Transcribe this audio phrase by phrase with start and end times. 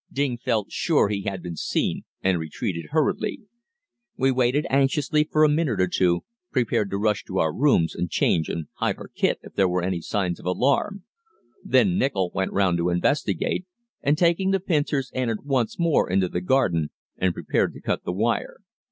[0.11, 3.41] Ding felt sure he had been seen and retreated hurriedly.
[4.17, 8.09] We waited anxiously for a minute or two, prepared to rush to our rooms and
[8.09, 11.03] change and hide our kit if there were any signs of alarm.
[11.63, 13.67] Then Nichol went round to investigate,
[14.01, 18.11] and taking the pincers entered once more into the garden and prepared to cut the
[18.11, 18.61] wire.